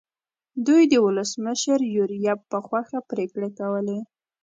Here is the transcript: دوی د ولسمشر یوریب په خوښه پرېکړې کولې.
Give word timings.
دوی 0.65 0.83
د 0.91 0.93
ولسمشر 1.05 1.79
یوریب 1.95 2.39
په 2.51 2.57
خوښه 2.65 2.99
پرېکړې 3.09 3.49
کولې. 3.59 3.99